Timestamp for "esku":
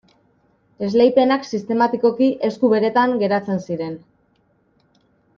2.49-2.71